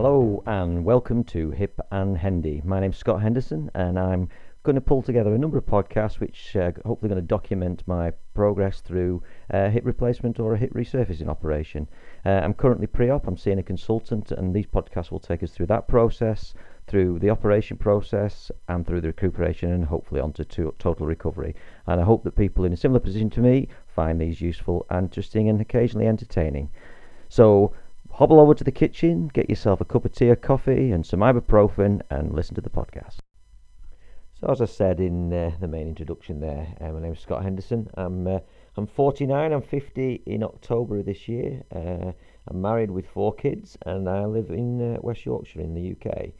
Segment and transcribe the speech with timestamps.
[0.00, 2.62] Hello and welcome to Hip and Hendy.
[2.64, 4.28] My name's Scott Henderson and I'm
[4.62, 8.12] going to pull together a number of podcasts which uh, hopefully going to document my
[8.32, 11.88] progress through a hip replacement or a hip resurfacing operation.
[12.24, 15.66] Uh, I'm currently pre-op, I'm seeing a consultant and these podcasts will take us through
[15.66, 16.54] that process,
[16.86, 21.56] through the operation process and through the recuperation and hopefully onto to total recovery.
[21.88, 25.48] And I hope that people in a similar position to me find these useful, interesting
[25.48, 26.70] and occasionally entertaining.
[27.28, 27.72] So
[28.18, 31.20] hobble over to the kitchen, get yourself a cup of tea or coffee and some
[31.20, 33.18] ibuprofen, and listen to the podcast.
[34.34, 37.44] So, as I said in uh, the main introduction there, uh, my name is Scott
[37.44, 37.88] Henderson.
[37.94, 38.40] I'm uh,
[38.76, 39.52] I'm 49.
[39.52, 41.62] I'm 50 in October of this year.
[41.72, 42.10] Uh,
[42.48, 46.30] I'm married with four kids, and I live in uh, West Yorkshire in the UK.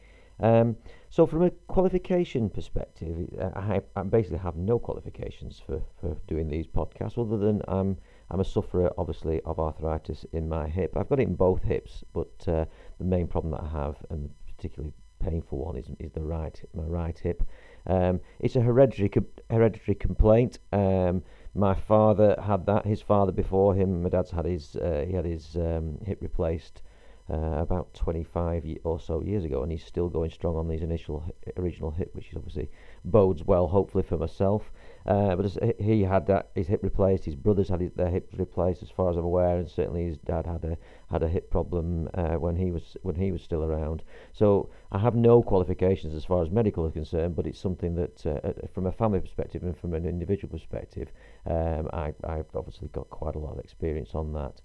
[0.41, 0.75] Um,
[1.09, 6.49] so, from a qualification perspective, uh, I, I, basically have no qualifications for, for doing
[6.49, 7.97] these podcasts, other than I'm
[8.31, 10.95] I'm a sufferer, obviously, of arthritis in my hip.
[10.95, 12.65] I've got it in both hips, but uh,
[12.99, 16.83] the main problem that I have, and particularly painful one, is, is the right, my
[16.83, 17.43] right hip.
[17.87, 19.11] Um, it's a hereditary
[19.49, 20.59] hereditary complaint.
[20.71, 21.23] Um,
[21.55, 22.85] my father had that.
[22.85, 24.03] His father before him.
[24.03, 24.75] My dad's had his.
[24.75, 26.83] Uh, he had his um, hip replaced
[27.29, 31.23] uh, about 25 or so years ago, and he's still going strong on his initial
[31.57, 32.69] original hip, which is obviously
[33.05, 34.71] bodes well, hopefully for myself.
[35.05, 35.45] Uh, but
[35.79, 37.25] he had that, his hip replaced.
[37.25, 40.17] His brothers had his, their hips replaced, as far as I'm aware, and certainly his
[40.17, 40.77] dad had a
[41.09, 44.03] had a hip problem uh, when he was when he was still around.
[44.33, 48.25] So I have no qualifications as far as medical is concerned, but it's something that,
[48.25, 51.11] uh, uh from a family perspective and from an individual perspective,
[51.45, 54.61] um, I, I've obviously got quite a lot of experience on that.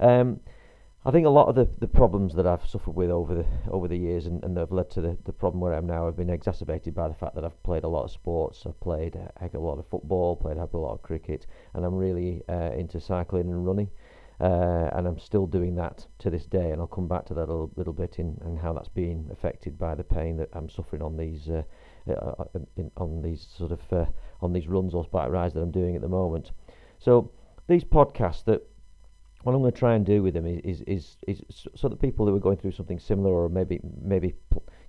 [0.00, 0.40] Um,
[1.06, 3.88] I think a lot of the, the problems that I've suffered with over the over
[3.88, 6.06] the years and, and that have led to the, the problem where I am now
[6.06, 8.64] have been exacerbated by the fact that I've played a lot of sports.
[8.64, 11.02] I've played a heck of a lot of football, played a of a lot of
[11.02, 13.90] cricket, and I'm really uh, into cycling and running.
[14.40, 17.48] Uh, and I'm still doing that to this day, and I'll come back to that
[17.48, 20.70] a little, little bit in, and how that's been affected by the pain that I'm
[20.70, 21.62] suffering on these uh,
[22.08, 22.44] uh, uh
[22.76, 24.06] in, on these sort of uh,
[24.40, 26.50] on these runs or bike rides that I'm doing at the moment.
[26.98, 27.30] So
[27.68, 28.66] these podcasts that
[29.44, 32.00] what I'm going to try and do with them is, is, is, is so that
[32.00, 34.34] people who are going through something similar or maybe maybe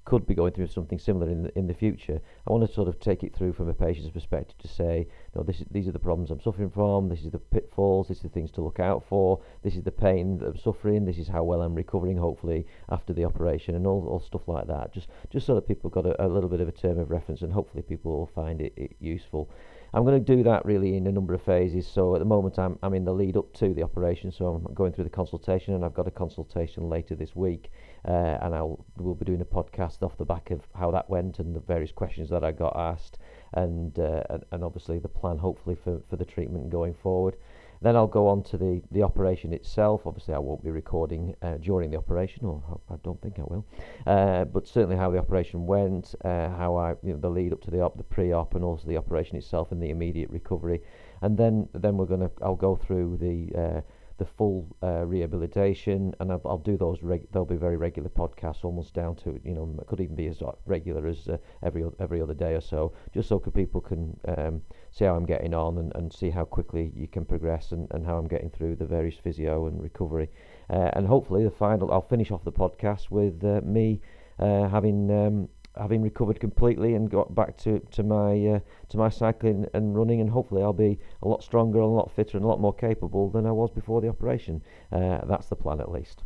[0.05, 2.87] could be going through something similar in the, in the future, I want to sort
[2.87, 5.91] of take it through from a patient's perspective to say, no, this is, these are
[5.91, 8.79] the problems I'm suffering from, this is the pitfalls, this is the things to look
[8.79, 12.17] out for, this is the pain that I'm suffering, this is how well I'm recovering,
[12.17, 14.93] hopefully, after the operation, and all, all stuff like that.
[14.93, 17.41] Just just so that people got a, a little bit of a term of reference,
[17.41, 19.49] and hopefully people will find it, it useful.
[19.95, 21.87] I'm going to do that really in a number of phases.
[21.87, 24.29] So at the moment, I'm, I'm in the lead up to the operation.
[24.29, 27.71] So I'm going through the consultation, and I've got a consultation later this week.
[28.05, 31.39] Uh, and I'll we'll be doing a podcast off the back of how that went
[31.39, 33.19] and the various questions that I got asked,
[33.53, 37.37] and uh, and, and obviously the plan hopefully for, for the treatment going forward.
[37.85, 40.07] Then I'll go on to the, the operation itself.
[40.07, 43.63] Obviously, I won't be recording uh, during the operation, or I don't think I will.
[44.07, 47.61] Uh, but certainly how the operation went, uh, how I you know, the lead up
[47.61, 50.81] to the op, the pre-op, and also the operation itself and the immediate recovery.
[51.21, 53.81] And then then we're gonna I'll go through the uh,
[54.17, 57.03] the full uh, rehabilitation, and I'll, I'll do those.
[57.03, 60.41] Reg- they'll be very regular podcasts, almost down to you know could even be as
[60.65, 64.61] regular as uh, every every other day or so, just so people can um,
[64.95, 68.05] see how I'm getting on and, and see how quickly you can progress and, and
[68.05, 70.29] how I'm getting through the various physio and recovery,
[70.69, 71.91] uh, and hopefully the final.
[71.91, 73.99] I'll finish off the podcast with uh, me
[74.39, 79.09] uh, having um, having recovered completely and got back to to my uh, to my
[79.09, 82.45] cycling and running, and hopefully I'll be a lot stronger, and a lot fitter, and
[82.45, 84.63] a lot more capable than I was before the operation.
[84.93, 86.23] Uh, that's the plan, at least.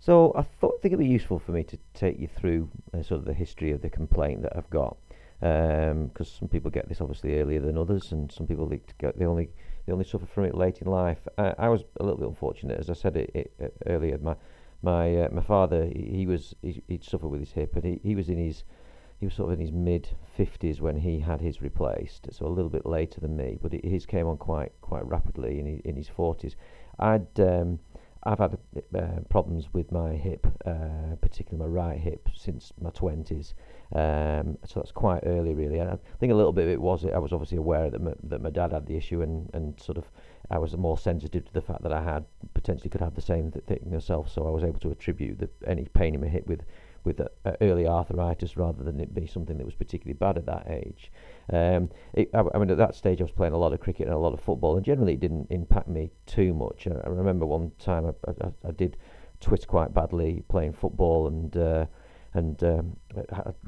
[0.00, 3.20] So I thought think it'd be useful for me to take you through uh, sort
[3.20, 4.98] of the history of the complaint that I've got,
[5.40, 8.66] because um, some people get this obviously earlier than others, and some people
[8.98, 9.50] get, they only
[9.86, 11.26] they only suffer from it late in life.
[11.38, 14.18] I I was a little bit unfortunate, as I said it, it, earlier.
[14.18, 14.36] My
[14.82, 18.00] my uh, my father he, he was he, would suffered with his hip and he,
[18.02, 18.64] he was in his
[19.18, 20.08] he was sort of in his mid
[20.38, 23.82] 50s when he had his replaced so a little bit later than me but it,
[23.82, 26.54] his came on quite quite rapidly in his, in his 40s
[26.98, 27.78] I'd um,
[28.24, 28.58] I've had
[28.94, 33.52] uh, problems with my hip, uh, particularly my right hip, since my twenties.
[33.94, 35.80] Um, so that's quite early, really.
[35.80, 37.12] I think a little bit of it was it.
[37.12, 39.98] I was obviously aware that my, that my dad had the issue, and, and sort
[39.98, 40.04] of
[40.50, 42.24] I was more sensitive to the fact that I had
[42.54, 44.30] potentially could have the same thing myself.
[44.30, 46.62] So I was able to attribute the, any pain in my hip with
[47.04, 47.28] with uh,
[47.60, 51.12] early arthritis rather than it be something that was particularly bad at that age.
[51.52, 54.06] Um, it, I, I, mean, at that stage, I was playing a lot of cricket
[54.06, 56.86] and a lot of football, and generally it didn't impact me too much.
[56.86, 58.32] I, I remember one time I,
[58.66, 58.96] I, did
[59.40, 61.84] twist quite badly playing football, and uh,
[62.34, 62.96] and um,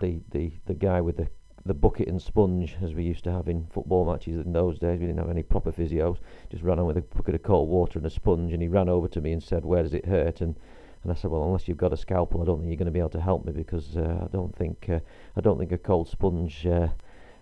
[0.01, 1.29] the, the the guy with the
[1.65, 5.01] the bucket and sponge as we used to have in football matches in those days.
[5.01, 6.19] We didn't have any proper physios.
[6.51, 8.89] Just ran on with a bucket of cold water and a sponge, and he ran
[8.89, 10.55] over to me and said, "Where does it hurt?" and
[11.03, 12.93] And I said, well, unless you've got a scalpel, I don't think you're going to
[12.93, 14.99] be able to help me because uh, I don't think uh,
[15.37, 16.89] I don't think a cold sponge uh,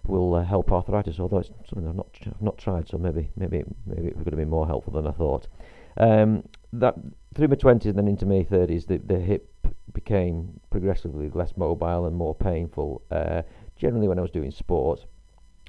[0.07, 1.19] will uh, help arthritis.
[1.19, 4.37] Although it's something I've not I've not tried, so maybe maybe maybe it's going to
[4.37, 5.49] be more helpful than I thought.
[5.97, 6.43] Um,
[6.75, 6.95] that
[7.35, 9.51] through my twenties and then into my thirties, the the hip
[9.93, 13.03] became progressively less mobile and more painful.
[13.11, 13.43] Uh,
[13.77, 15.07] generally, when I was doing sport.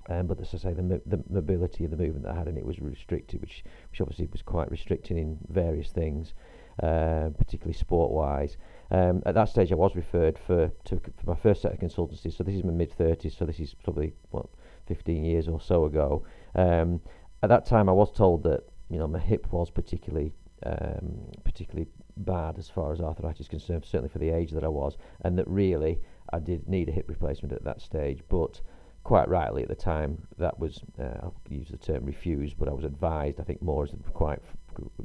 [0.07, 2.57] Um, but as I say, the, the mobility of the movement that I had in
[2.57, 6.35] it was restricted, which which obviously was quite restricting in various things,
[6.83, 8.57] uh, particularly sport-wise.
[8.91, 12.37] Um, at that stage, I was referred for to for my first set of consultancies.
[12.37, 13.35] So this is my mid thirties.
[13.35, 14.45] So this is probably what
[14.87, 16.23] 15 years or so ago.
[16.53, 17.01] Um,
[17.41, 20.31] at that time, I was told that you know my hip was particularly
[20.63, 21.87] um, particularly
[22.17, 25.37] bad as far as arthritis is concerned, certainly for the age that I was, and
[25.37, 25.99] that really
[26.31, 28.21] I did need a hip replacement at that stage.
[28.29, 28.61] But
[29.03, 32.73] quite rightly at the time, that was uh, I'll use the term refused, but I
[32.73, 33.39] was advised.
[33.39, 34.39] I think more is quite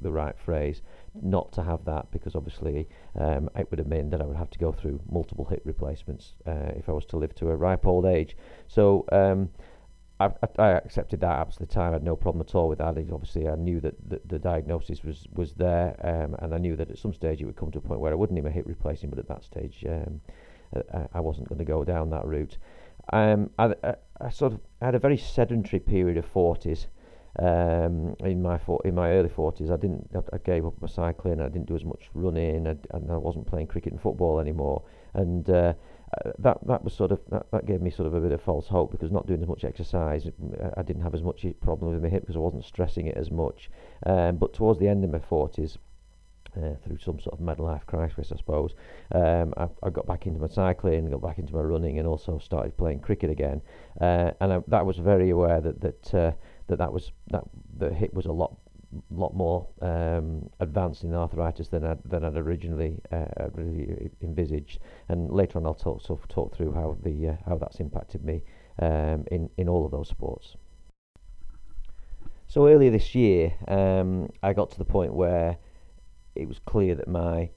[0.00, 0.82] the right phrase,
[1.22, 2.88] not to have that because obviously
[3.18, 6.34] um, it would have meant that I would have to go through multiple hip replacements
[6.46, 8.36] uh, if I was to live to a ripe old age.
[8.68, 9.50] So um,
[10.20, 11.90] I, I, accepted that at the time.
[11.90, 12.98] I had no problem at all with that.
[13.12, 16.90] Obviously, I knew that the, the diagnosis was was there, um, and I knew that
[16.90, 18.66] at some stage it would come to a point where I wouldn't need a hip
[18.66, 19.14] replacement.
[19.14, 20.20] But at that stage, um,
[20.92, 22.58] I, I, wasn't going to go down that route.
[23.14, 26.86] Um, I, I, I, sort of had a very sedentary period of forties.
[27.38, 30.10] Um, in my for, in my early forties, I didn't.
[30.34, 31.40] I, gave up my cycling.
[31.40, 34.82] I didn't do as much running, and, and I wasn't playing cricket and football anymore.
[35.14, 35.72] And uh,
[36.18, 38.42] uh, that that was sort of that, that gave me sort of a bit of
[38.42, 41.92] false hope because not doing as much exercise, uh, I didn't have as much problem
[41.92, 43.70] with my hip because I wasn't stressing it as much.
[44.04, 45.78] Um, but towards the end of my forties,
[46.56, 48.74] uh, through some sort of midlife crisis, I suppose.
[49.12, 52.38] Um, I, I, got back into my cycling, got back into my running, and also
[52.38, 53.62] started playing cricket again.
[54.00, 56.32] Uh, and I, that was very aware that that uh,
[56.66, 57.44] that that was that
[57.78, 58.56] the hip was a lot
[59.10, 64.80] lot more um, advanced in arthritis than I'd, than I'd originally uh, really envisaged.
[65.08, 68.24] And later on, I'll talk sort of talk through how the uh, how that's impacted
[68.24, 68.42] me
[68.80, 70.56] um, in in all of those sports.
[72.48, 75.56] So earlier this year, um, I got to the point where
[76.34, 77.50] it was clear that my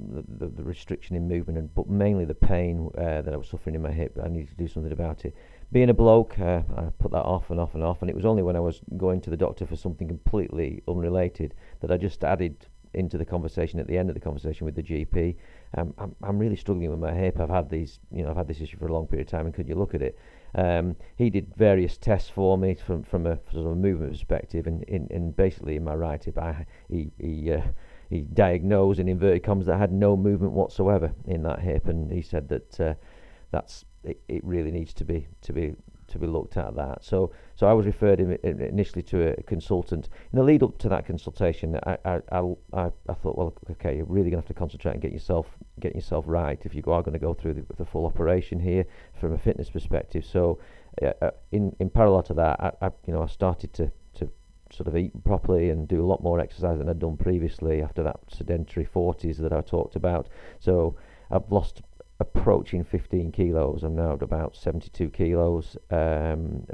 [0.00, 3.74] the, the, restriction in movement and but mainly the pain uh, that I was suffering
[3.74, 4.18] in my hip.
[4.22, 5.34] I needed to do something about it
[5.74, 8.24] being a bloke, uh, I put that off and off and off, and it was
[8.24, 12.22] only when I was going to the doctor for something completely unrelated that I just
[12.22, 15.34] added into the conversation at the end of the conversation with the GP.
[15.76, 17.40] Um, I'm, I'm really struggling with my hip.
[17.40, 19.46] I've had these, you know, I've had this issue for a long period of time,
[19.46, 20.16] and could you look at it?
[20.54, 24.68] Um, he did various tests for me from from a sort of a movement perspective,
[24.68, 27.52] and in, in basically in my right hip, I, he he.
[27.52, 27.62] Uh,
[28.10, 32.12] he diagnosed in inverted commas that I had no movement whatsoever in that hip, and
[32.12, 32.94] he said that uh,
[33.54, 35.74] that's it, it really needs to be to be
[36.08, 37.04] to be looked at that.
[37.04, 40.08] So so I was referred in, in initially to a consultant.
[40.32, 44.06] In the lead up to that consultation, I I, I, I thought, well, okay, you're
[44.06, 45.46] really going to have to concentrate and get yourself
[45.80, 48.84] get yourself right if you are going to go through the, the, full operation here
[49.20, 50.24] from a fitness perspective.
[50.24, 50.58] So
[51.02, 54.28] uh, in in parallel to that, I, I you know I started to to
[54.70, 58.02] sort of eat properly and do a lot more exercise than I'd done previously after
[58.02, 60.28] that sedentary 40s that I talked about.
[60.58, 60.96] So
[61.30, 61.82] I've lost
[62.20, 63.82] approaching 15 kilos.
[63.82, 66.64] I'm now at about 72 kilos um,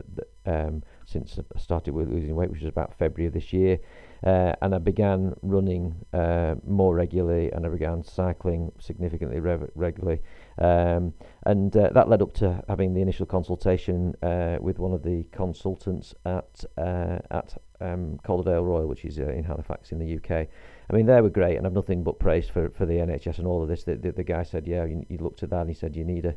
[0.44, 3.78] um, since I started with losing weight, which was about February of this year.
[4.22, 10.20] Uh, and I began running uh, more regularly, and I began cycling significantly re- regularly.
[10.58, 11.14] Um,
[11.46, 15.24] and uh, that led up to having the initial consultation uh, with one of the
[15.32, 20.48] consultants at uh, at um, Calderdale Royal, which is uh, in Halifax in the UK.
[20.90, 23.46] I mean, they were great, and I've nothing but praise for, for the NHS and
[23.46, 23.84] all of this.
[23.84, 26.04] The, the, the guy said, yeah, you, you, looked at that, and he said, you
[26.04, 26.34] need a,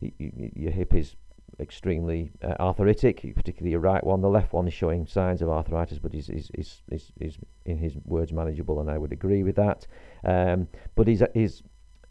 [0.00, 1.16] you, you, your hip is
[1.58, 4.20] extremely uh, arthritic, particularly your right one.
[4.20, 6.82] The left one is showing signs of arthritis, but is is is
[7.20, 9.86] is, in his words manageable, and I would agree with that.
[10.24, 11.62] Um, but his his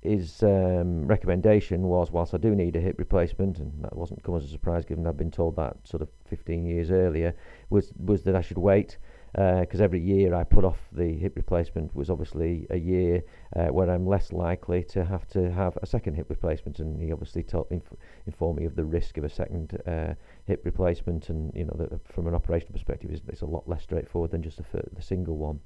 [0.01, 4.35] his um, recommendation was, whilst I do need a hip replacement, and that wasn't come
[4.35, 7.33] as a surprise given I'd been told that sort of 15 years earlier,
[7.69, 8.97] was was that I should wait
[9.37, 13.21] because uh, every year I put off the hip replacement was obviously a year
[13.55, 16.79] uh, where I'm less likely to have to have a second hip replacement.
[16.79, 17.93] And he obviously told, inf-
[18.25, 20.15] informed me of the risk of a second uh,
[20.45, 24.31] hip replacement, and you know from an operational perspective, it's, it's, a lot less straightforward
[24.31, 25.59] than just the, single one.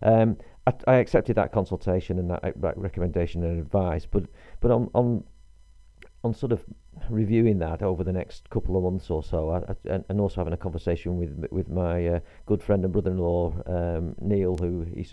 [0.00, 4.24] Um, I, I, accepted that consultation and that, that recommendation and advice, but
[4.60, 5.24] but on on
[6.22, 6.64] on sort of
[7.08, 10.52] reviewing that over the next couple of months or so, I, I, and also having
[10.52, 15.06] a conversation with with my uh, good friend and brother-in-law um, Neil, who he,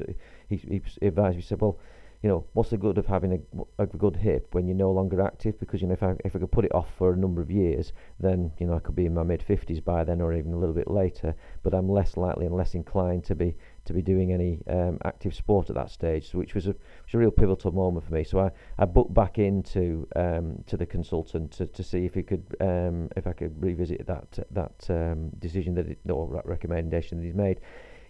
[0.50, 1.42] he, he advised me.
[1.42, 1.80] Said, "Well,
[2.24, 3.45] you know, what's the good of having
[3.79, 5.59] a, a good hip when you're no longer active?
[5.59, 7.51] Because you know, if I if I could put it off for a number of
[7.51, 10.53] years, then you know I could be in my mid 50s by then, or even
[10.53, 11.36] a little bit later.
[11.62, 13.55] But I'm less likely and less inclined to be
[13.86, 16.71] to be doing any um, active sport at that stage, which was a
[17.05, 18.24] was a real pivotal moment for me.
[18.24, 22.24] So I, I booked back into um, to the consultant to, to see if he
[22.24, 27.19] could um, if I could revisit that that um, decision that it, or that recommendation
[27.19, 27.59] that he's made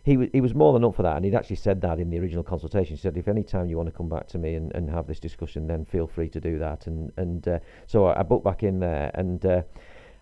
[0.07, 2.09] he was he was more than up for that, and he'd actually said that in
[2.09, 2.95] the original consultation.
[2.95, 5.05] He said, if any time you want to come back to me and, and have
[5.05, 6.87] this discussion, then feel free to do that.
[6.87, 9.63] And and uh, so I, I booked back in there, and uh,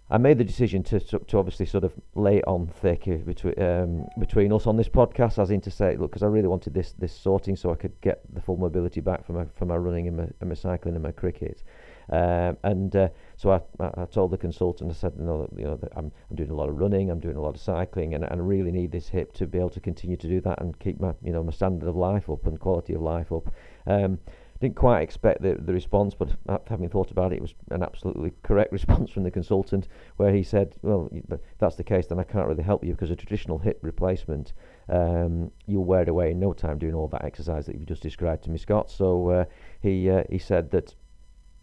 [0.10, 3.62] I made the decision to, to, to obviously sort of lay on thick uh, between
[3.62, 6.74] um, between us on this podcast, as in to say, look, because I really wanted
[6.74, 9.78] this this sorting so I could get the full mobility back from my from my
[9.78, 11.62] running and my, and my cycling and my cricket.
[12.10, 13.62] Um, and uh, so I,
[14.02, 16.78] I told the consultant, I said, no, you know, I'm, I'm doing a lot of
[16.78, 19.48] running, I'm doing a lot of cycling, and, and I really need this hip to
[19.48, 21.96] be able to continue to do that and keep my, you know, my standard of
[21.96, 23.52] life up and quality of life up.
[23.88, 24.20] Um,
[24.62, 26.30] didn't quite expect the, the response, but
[26.68, 30.44] having thought about it, it was an absolutely correct response from the consultant, where he
[30.44, 33.58] said, "Well, if that's the case, then I can't really help you because a traditional
[33.58, 34.54] hip replacement,
[34.88, 38.02] um, you'll wear it away in no time doing all that exercise that you've just
[38.04, 39.46] described to me, Scott." So uh,
[39.82, 40.96] he uh, he said that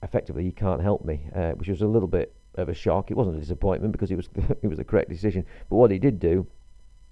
[0.02, 3.10] effectively he can't help me, uh, which was a little bit of a shock.
[3.10, 4.28] It wasn't a disappointment because it was
[4.62, 5.44] it was the correct decision.
[5.68, 6.46] But what he did do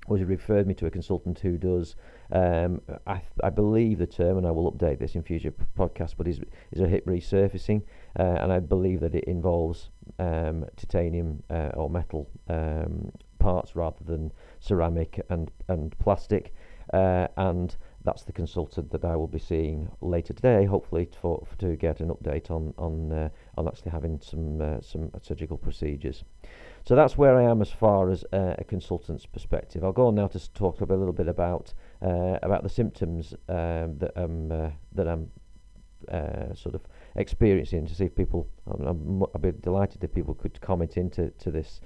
[0.09, 1.95] was he referred me to a consultant who does,
[2.33, 6.27] um, I, I believe the term, and I will update this in future podcasts, but
[6.27, 6.41] is
[6.73, 7.83] is a hip resurfacing,
[8.19, 14.03] uh, and I believe that it involves um, titanium uh, or metal um, parts rather
[14.05, 16.55] than ceramic and and plastic,
[16.93, 21.57] uh, and that's the consultant that I will be seeing later today, hopefully for, for
[21.57, 26.25] to get an update on on uh, on actually having some uh, some surgical procedures.
[26.87, 29.85] So that's where I am as far as uh, a consultant's perspective.
[29.85, 33.99] I'll go on now to talk a little bit about uh, about the symptoms um,
[33.99, 35.31] that I'm uh, that I'm
[36.11, 36.83] uh, sort of
[37.17, 38.49] experiencing to see if people.
[38.67, 41.81] I'm, I'm, I'd be delighted if people could comment into to this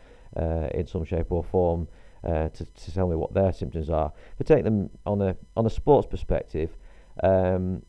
[0.74, 1.86] in some shape or form
[2.24, 4.12] uh, to, to tell me what their symptoms are.
[4.38, 6.76] But take them on a on a sports perspective,
[7.22, 7.82] um,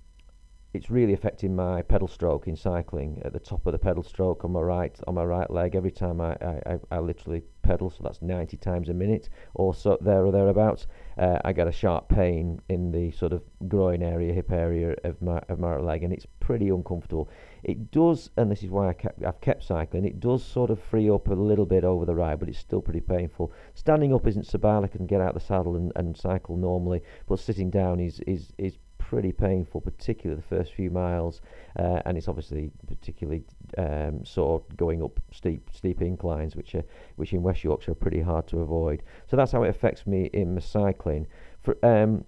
[0.75, 3.21] it's really affecting my pedal stroke in cycling.
[3.23, 5.91] At the top of the pedal stroke on my right on my right leg, every
[5.91, 10.25] time I, I, I literally pedal, so that's 90 times a minute or so there
[10.25, 10.87] or thereabouts.
[11.17, 15.21] Uh, I get a sharp pain in the sort of groin area, hip area of
[15.21, 17.29] my of my leg, and it's pretty uncomfortable.
[17.63, 20.05] It does, and this is why I kept, I've kept cycling.
[20.05, 22.81] It does sort of free up a little bit over the ride, but it's still
[22.81, 23.51] pretty painful.
[23.73, 24.83] Standing up isn't so bad.
[24.83, 28.53] I can get out the saddle and, and cycle normally, but sitting down is is
[28.57, 28.77] is
[29.09, 31.41] pretty painful, particularly the first few miles,
[31.77, 33.43] uh, and it's obviously particularly
[33.77, 36.83] um, sore going up steep steep inclines, which are
[37.15, 39.03] which in West Yorkshire are pretty hard to avoid.
[39.27, 41.27] So that's how it affects me in my cycling.
[41.61, 42.25] For um,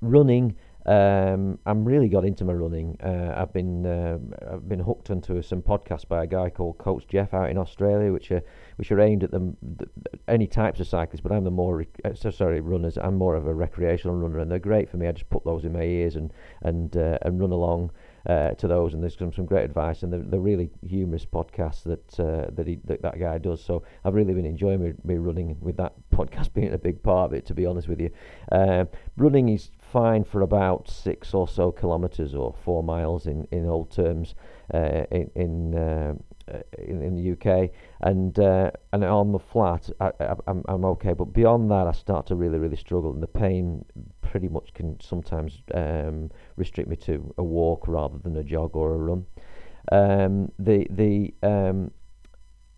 [0.00, 2.96] running, um, I'm really got into my running.
[3.00, 7.06] Uh, I've been um, I've been hooked onto some podcasts by a guy called Coach
[7.06, 8.42] Jeff out in Australia, which are
[8.76, 9.88] which are aimed at the, the
[10.26, 11.20] any types of cyclists.
[11.20, 12.98] But I'm the more rec- uh, so sorry runners.
[12.98, 15.06] I'm more of a recreational runner, and they're great for me.
[15.06, 17.92] I just put those in my ears and and uh, and run along
[18.26, 21.82] uh, to those, and there's some, some great advice, and they're, they're really humorous podcasts
[21.82, 23.62] that uh, that, he, that that guy does.
[23.62, 27.30] So I've really been enjoying me, me running with that podcast being a big part
[27.30, 27.46] of it.
[27.46, 28.10] To be honest with you,
[28.52, 28.84] uh,
[29.16, 33.90] running is fine for about six or so kilometres or four miles in in old
[33.90, 34.34] terms
[34.72, 36.14] uh, in in, uh,
[36.78, 37.70] in, in the UK,
[38.00, 41.92] and uh, and on the flat I, I, I'm I'm okay, but beyond that I
[41.92, 43.84] start to really really struggle, and the pain
[44.22, 48.94] pretty much can sometimes um, restrict me to a walk rather than a jog or
[48.94, 49.26] a run.
[49.90, 51.90] Um, the the um,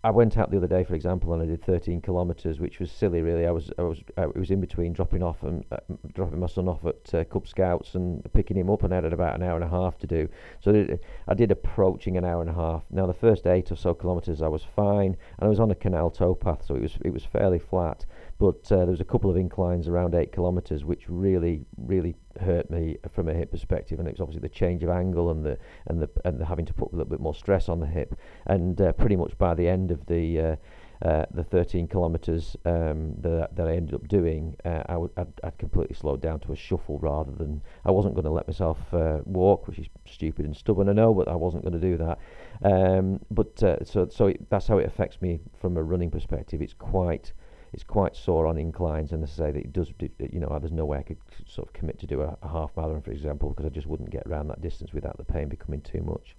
[0.05, 2.91] I went out the other day, for example, and I did 13 kilometres, which was
[2.91, 3.47] silly, really.
[3.47, 5.77] I was, I was, I was in between dropping off and uh,
[6.13, 9.13] dropping my son off at uh, Cub Scouts and picking him up, and I had
[9.13, 10.29] about an hour and a half to do.
[10.59, 12.83] So I did approaching an hour and a half.
[12.91, 15.75] Now the first eight or so kilometres, I was fine, and I was on a
[15.75, 18.05] canal towpath, so it was, it was fairly flat.
[18.37, 22.69] But uh, there was a couple of inclines around eight kilometres, which really, really hurt
[22.69, 23.99] me from a hip perspective.
[23.99, 26.65] And it was obviously the change of angle and the and the and the having
[26.65, 28.15] to put a little bit more stress on the hip.
[28.45, 30.55] And uh, pretty much by the end of the uh,
[31.01, 35.27] uh, the 13 kilometres um, that, that I ended up doing, uh, I would I'd,
[35.43, 38.77] I'd, completely slowed down to a shuffle rather than I wasn't going to let myself
[38.93, 41.97] uh, walk, which is stupid and stubborn, I know, but I wasn't going to do
[41.97, 42.19] that.
[42.63, 46.61] Um, but uh, so so it, that's how it affects me from a running perspective.
[46.61, 47.33] It's quite
[47.75, 50.85] it's quite sore on inclines, and to say that it does, you know, there's no
[50.85, 53.65] way I could sort of commit to do a, a half marathon, for example, because
[53.65, 56.37] I just wouldn't get around that distance without the pain becoming too much.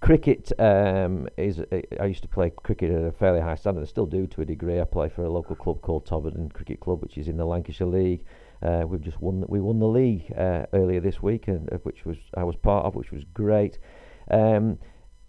[0.00, 1.60] Cricket um, is.
[1.98, 3.82] I used to play cricket at a fairly high standard.
[3.82, 4.80] I still do to a degree.
[4.80, 7.88] I play for a local club called Todmorden Cricket Club, which is in the Lancashire
[7.88, 8.24] League.
[8.62, 12.16] Uh, we've just won we won the league uh, earlier this week, and which was
[12.34, 13.78] I was part of, which was great.
[14.30, 14.78] Um,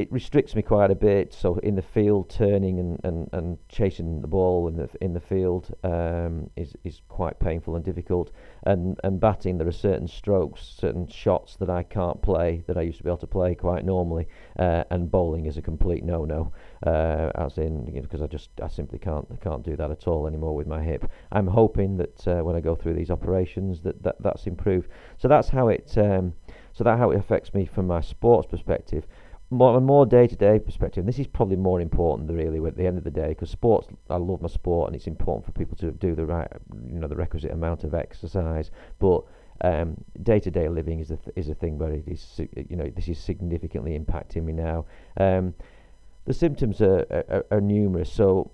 [0.01, 1.31] it restricts me quite a bit.
[1.31, 5.19] So in the field, turning and, and, and chasing the ball in the in the
[5.19, 8.31] field um, is is quite painful and difficult.
[8.63, 12.81] And and batting, there are certain strokes, certain shots that I can't play that I
[12.81, 14.27] used to be able to play quite normally.
[14.57, 16.51] Uh, and bowling is a complete no-no,
[16.85, 20.07] uh, as in because you know, I just I simply can't can't do that at
[20.07, 21.09] all anymore with my hip.
[21.31, 24.89] I'm hoping that uh, when I go through these operations that, that that's improved.
[25.19, 26.33] So that's how it um,
[26.73, 29.05] so that how it affects me from my sports perspective
[29.51, 32.87] more a more day to day perspective, this is probably more important really at the
[32.87, 35.77] end of the day because sports I love my sport and it's important for people
[35.77, 36.47] to do the right
[36.87, 39.23] you know the requisite amount of exercise, but
[40.23, 42.39] day to day living is a th- is a thing where it is
[42.69, 44.85] you know this is significantly impacting me now.
[45.17, 45.53] Um,
[46.25, 48.51] the symptoms are, are, are numerous, so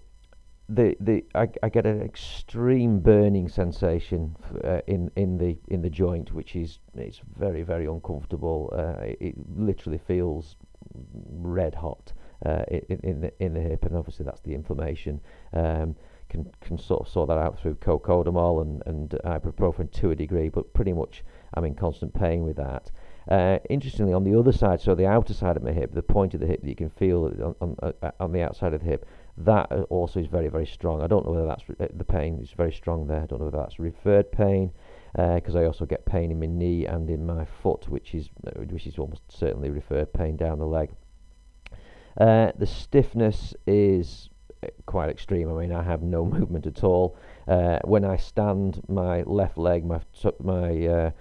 [0.69, 5.89] the the I, I get an extreme burning sensation uh, in in the in the
[5.89, 8.73] joint, which is it's very very uncomfortable.
[8.73, 10.57] Uh, it, it, literally feels
[10.93, 12.13] red hot
[12.45, 15.19] uh, in, in the in the hip, and obviously that's the inflammation.
[15.53, 15.95] Um,
[16.29, 20.49] can can sort of sort that out through cocodamol and and ibuprofen to a degree,
[20.49, 22.91] but pretty much I'm in constant pain with that.
[23.29, 26.33] Uh, interestingly, on the other side, so the outer side of my hip, the point
[26.33, 28.87] of the hip that you can feel on on, uh, on the outside of the
[28.87, 29.05] hip,
[29.37, 31.01] that also is very very strong.
[31.01, 33.21] I don't know whether that's uh, the pain is very strong there.
[33.21, 34.71] I don't know whether that's referred pain
[35.13, 38.29] because uh, I also get pain in my knee and in my foot, which is
[38.45, 40.91] uh, which is almost certainly referred pain down the leg.
[42.19, 44.29] Uh, the stiffness is
[44.63, 45.49] uh, quite extreme.
[45.49, 47.17] I mean, I have no movement at all.
[47.47, 50.01] Uh, when I stand, my left leg, my
[50.39, 51.11] my uh,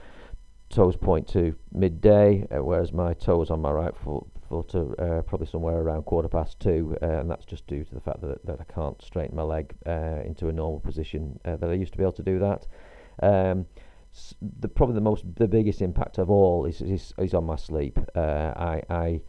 [0.68, 5.78] toes point to midday, whereas my toes on my right foot, foot are probably somewhere
[5.78, 9.00] around quarter past two, and that's just due to the fact that, that I can't
[9.00, 12.40] straighten my leg into a normal position that I used to be able to do
[12.40, 12.66] that.
[13.22, 13.66] Um,
[14.60, 17.98] the probably the most the biggest impact of all is is, is on my sleep.
[18.14, 19.20] Uh, I I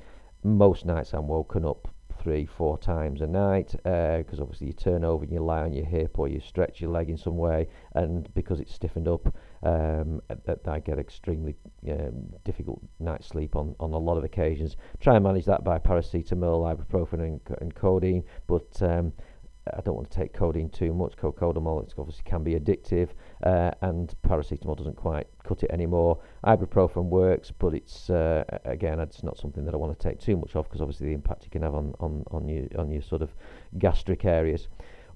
[0.44, 1.89] most nights I'm woken up
[2.22, 5.74] three four times a night because uh, obviously you turn over and you lie on
[5.74, 9.34] your hip or you stretch your leg in some way and because it's stiffened up
[9.63, 10.22] um,
[10.67, 11.56] I get extremely
[11.89, 14.78] um, difficult night's sleep on, on a lot of occasions.
[15.00, 19.13] Try and manage that by paracetamol, ibuprofen, and, and codeine, but um,
[19.73, 21.15] I don't want to take codeine too much.
[21.17, 23.10] Cocodamol it obviously can be addictive,
[23.43, 26.19] uh, and paracetamol doesn't quite cut it anymore.
[26.45, 30.38] Ibuprofen works, but it's uh, again it's not something that I want to take too
[30.38, 33.02] much of because obviously the impact you can have on on on your on your
[33.02, 33.34] sort of
[33.78, 34.67] gastric areas.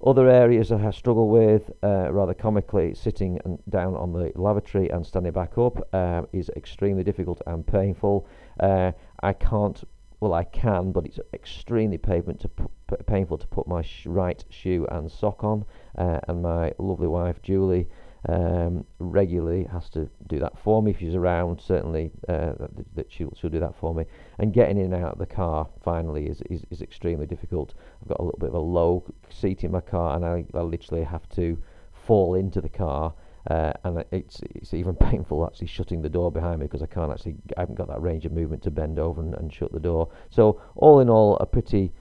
[0.04, 5.30] Other areas I struggle with, uh, rather comically, sitting down on the lavatory and standing
[5.30, 8.26] back up uh, is extremely difficult and painful.
[8.58, 8.90] Uh,
[9.22, 9.84] I can't
[10.22, 14.44] well, I can, but it's extremely painful to, put, painful to put my sh- right
[14.50, 15.64] shoe and sock on.
[15.98, 17.88] Uh, and my lovely wife, Julie,
[18.28, 21.60] um, regularly has to do that for me if she's around.
[21.60, 24.04] Certainly, uh, that, that, she'll, she'll do that for me.
[24.38, 27.74] And getting in and out of the car finally is, is, is extremely difficult.
[28.02, 30.62] I've got a little bit of a low seat in my car, and I, I
[30.62, 31.58] literally have to
[32.06, 33.14] fall into the car
[33.50, 37.10] uh, and it's it's even painful actually shutting the door behind me because I can't
[37.10, 39.80] actually I haven't got that range of movement to bend over and, and shut the
[39.80, 40.08] door.
[40.30, 41.92] So all in all, a pretty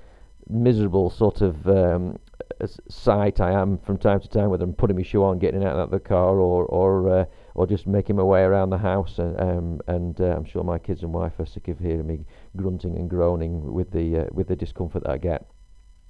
[0.50, 2.20] miserable sort of um,
[2.90, 5.78] sight I am from time to time, whether I'm putting my shoe on, getting out
[5.78, 9.20] of the car, or or uh, or just making my way around the house.
[9.20, 12.26] And um, and uh, I'm sure my kids and wife are sick of hearing me
[12.56, 15.46] grunting and groaning with the uh, with the discomfort that I get.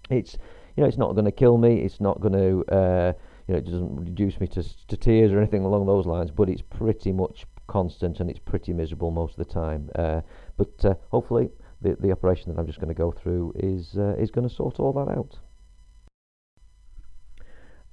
[0.10, 0.38] It's
[0.75, 1.82] you know it's not going to kill me.
[1.82, 3.13] It's not going to uh,
[3.47, 6.49] you know, it doesn't reduce me to, to tears or anything along those lines, but
[6.49, 9.89] it's pretty much constant and it's pretty miserable most of the time.
[9.95, 10.21] Uh,
[10.58, 11.49] but uh, hopefully,
[11.82, 14.54] the, the operation that I'm just going to go through is uh, is going to
[14.54, 15.39] sort all that out.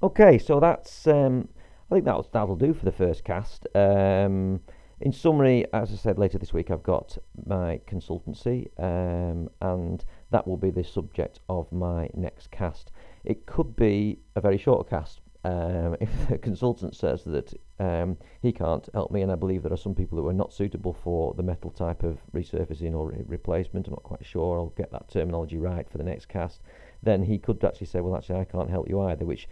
[0.00, 1.48] Okay, so that's um,
[1.90, 3.66] I think that'll that'll do for the first cast.
[3.74, 4.60] Um,
[5.00, 10.46] in summary, as I said later this week, I've got my consultancy, um, and that
[10.46, 12.92] will be the subject of my next cast.
[13.24, 18.52] It could be a very short cast um, if the consultant says that um, he
[18.52, 21.34] can't help me, and I believe there are some people who are not suitable for
[21.34, 25.08] the metal type of resurfacing or re- replacement, I'm not quite sure, I'll get that
[25.08, 26.60] terminology right for the next cast,
[27.02, 29.48] then he could actually say, well, actually, I can't help you either, which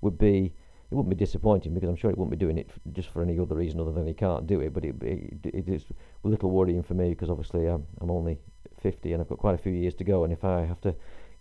[0.00, 0.52] would be
[0.90, 3.38] it wouldn't be disappointing because I'm sure he wouldn't be doing it just for any
[3.38, 4.74] other reason other than he can't do it.
[4.74, 5.84] But it, it, it is
[6.24, 8.38] a little worrying for me because obviously I'm, I'm only
[8.82, 10.24] 50 and I've got quite a few years to go.
[10.24, 10.96] And if I have to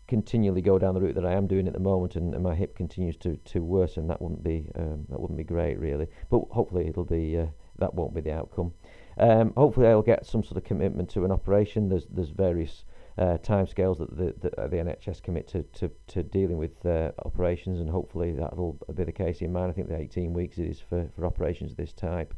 [0.08, 2.54] continually go down the route that I am doing at the moment, and, and my
[2.54, 6.08] hip continues to, to worsen, that wouldn't be um, that wouldn't be great really.
[6.30, 7.48] But hopefully it'll be uh,
[7.80, 8.74] that won't be the outcome.
[9.18, 11.90] Um, hopefully I'll get some sort of commitment to an operation.
[11.90, 12.84] There's there's various
[13.20, 17.82] uh, timescales that the, the, the NHS commit to, to, to dealing with uh, operations,
[17.82, 19.70] and hopefully that'll be the case in mine.
[19.70, 22.34] I think the 18 weeks it is for, for operations of this type.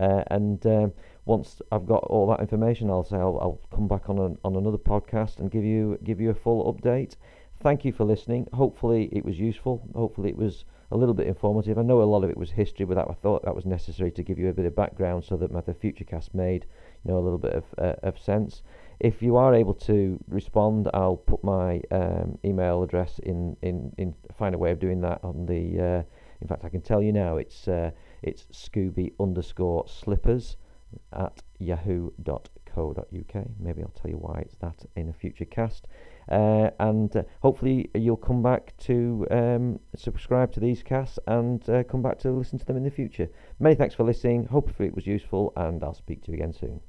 [0.00, 0.92] Uh, and um,
[1.26, 4.56] once I've got all that information, I'll say I'll, I'll come back on an, on
[4.56, 7.16] another podcast and give you give you a full update.
[7.62, 8.48] Thank you for listening.
[8.54, 9.86] Hopefully it was useful.
[9.94, 11.78] Hopefully it was a little bit informative.
[11.78, 14.10] I know a lot of it was history, but that I thought that was necessary
[14.12, 16.66] to give you a bit of background so that my the future cast made
[17.04, 18.62] you know a little bit of uh, of sense.
[19.02, 24.14] If you are able to respond, I'll put my um, email address in, in in
[24.38, 25.80] find a way of doing that on the.
[25.80, 26.02] Uh,
[26.40, 27.36] in fact, I can tell you now.
[27.36, 27.90] It's uh,
[28.22, 30.56] it's Scooby underscore slippers
[31.12, 33.46] at yahoo.co.uk.
[33.58, 35.88] Maybe I'll tell you why it's that in a future cast.
[36.30, 41.82] Uh, and uh, hopefully you'll come back to um, subscribe to these casts and uh,
[41.82, 43.28] come back to listen to them in the future.
[43.58, 44.44] Many thanks for listening.
[44.44, 46.80] Hopefully it was useful, and I'll speak to you again soon.